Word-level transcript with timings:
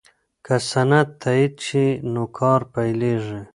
که 0.45 0.55
سند 0.71 1.07
تایید 1.21 1.53
شي 1.67 1.85
نو 2.13 2.23
کار 2.37 2.61
پیلیږي. 2.73 3.39